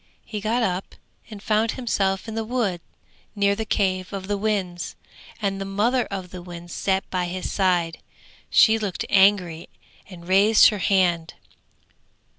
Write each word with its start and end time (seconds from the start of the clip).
He 0.25 0.41
got 0.41 0.63
up 0.63 0.95
and 1.29 1.43
found 1.43 1.73
himself 1.73 2.27
in 2.27 2.33
the 2.33 2.43
wood 2.43 2.81
near 3.35 3.55
the 3.55 3.65
cave 3.65 4.11
of 4.11 4.27
the 4.27 4.35
winds, 4.35 4.95
and 5.39 5.61
the 5.61 5.63
mother 5.63 6.07
of 6.07 6.31
the 6.31 6.41
winds 6.41 6.73
sat 6.73 7.07
by 7.11 7.25
his 7.25 7.51
side. 7.51 7.99
She 8.49 8.79
looked 8.79 9.05
angry 9.11 9.69
and 10.09 10.27
raised 10.27 10.69
her 10.69 10.79
hand. 10.79 11.35